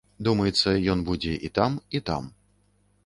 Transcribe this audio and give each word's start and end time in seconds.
Думаецца, 0.27 0.73
ён 0.95 1.03
будзе 1.09 1.33
і 1.49 1.53
там, 1.59 1.77
і 2.01 2.05
там. 2.11 2.23